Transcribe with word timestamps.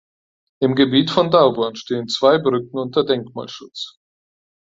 Im 0.63 0.73
Gebiet 0.73 1.11
von 1.11 1.29
Dauborn 1.29 1.75
stehen 1.75 2.07
zwei 2.07 2.39
Brücken 2.39 2.75
unter 2.79 3.05
Denkmalschutz. 3.05 3.99